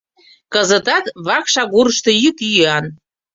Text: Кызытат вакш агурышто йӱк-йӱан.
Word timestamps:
Кызытат 0.53 1.05
вакш 1.25 1.53
агурышто 1.63 2.11
йӱк-йӱан. 2.23 2.85